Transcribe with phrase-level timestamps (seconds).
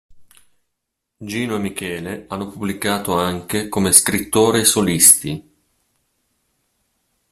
[1.19, 5.53] Gino e Michele hanno pubblicato anche come scrittori "solisti".